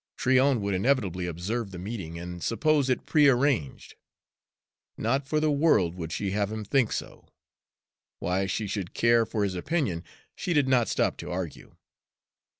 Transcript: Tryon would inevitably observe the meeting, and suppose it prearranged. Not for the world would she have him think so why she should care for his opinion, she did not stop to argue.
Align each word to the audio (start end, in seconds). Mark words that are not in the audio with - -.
Tryon 0.17 0.61
would 0.61 0.73
inevitably 0.73 1.27
observe 1.27 1.69
the 1.69 1.77
meeting, 1.77 2.17
and 2.17 2.41
suppose 2.41 2.89
it 2.89 3.05
prearranged. 3.05 3.93
Not 4.97 5.27
for 5.27 5.39
the 5.39 5.51
world 5.51 5.93
would 5.93 6.11
she 6.11 6.31
have 6.31 6.51
him 6.51 6.65
think 6.65 6.91
so 6.91 7.27
why 8.17 8.47
she 8.47 8.65
should 8.65 8.95
care 8.95 9.27
for 9.27 9.43
his 9.43 9.53
opinion, 9.53 10.03
she 10.35 10.53
did 10.53 10.67
not 10.67 10.87
stop 10.89 11.17
to 11.17 11.29
argue. 11.29 11.75